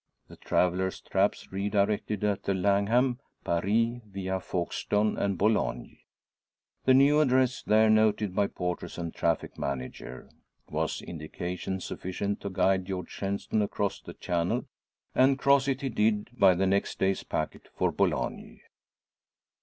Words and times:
The 0.29 0.35
traveller's 0.35 0.99
traps 0.99 1.51
re 1.51 1.69
directed 1.69 2.23
at 2.23 2.41
the 2.41 2.55
Langham 2.55 3.19
"Paris 3.43 4.01
via 4.07 4.39
Folkestone 4.39 5.15
and 5.15 5.37
Boulogne" 5.37 5.95
the 6.85 6.95
new 6.95 7.19
address 7.19 7.61
there 7.61 7.87
noted 7.87 8.33
by 8.35 8.47
porters 8.47 8.97
and 8.97 9.13
traffic 9.13 9.59
manager 9.59 10.27
was 10.67 11.03
indication 11.03 11.79
sufficient 11.79 12.41
to 12.41 12.49
guide 12.49 12.85
George 12.85 13.11
Shenstone 13.11 13.61
across 13.61 14.01
the 14.01 14.15
Channel; 14.15 14.65
and 15.13 15.37
cross 15.37 15.67
it 15.67 15.81
he 15.81 15.89
did 15.89 16.31
by 16.35 16.55
the 16.55 16.65
next 16.65 16.97
day's 16.97 17.21
packet 17.21 17.67
for 17.75 17.91
Boulogne. 17.91 18.59